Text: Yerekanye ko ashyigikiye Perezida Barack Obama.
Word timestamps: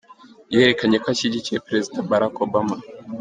Yerekanye 0.53 0.97
ko 1.03 1.07
ashyigikiye 1.13 1.63
Perezida 1.67 2.05
Barack 2.09 2.35
Obama. 2.47 2.75